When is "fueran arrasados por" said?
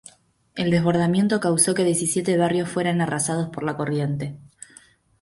2.69-3.61